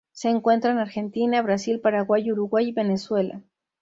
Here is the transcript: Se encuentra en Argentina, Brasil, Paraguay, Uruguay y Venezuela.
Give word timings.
Se 0.13 0.29
encuentra 0.29 0.71
en 0.71 0.79
Argentina, 0.79 1.43
Brasil, 1.43 1.79
Paraguay, 1.79 2.31
Uruguay 2.31 2.69
y 2.69 2.73
Venezuela. 2.73 3.43